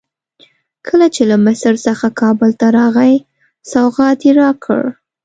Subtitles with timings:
[0.87, 3.15] کله چې له مصر څخه کابل ته راغی
[3.71, 4.81] سوغات یې راکړ.